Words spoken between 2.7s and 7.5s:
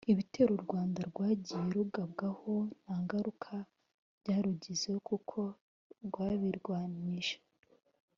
nta ngaruka byarugizeho kuko rwabirwanyije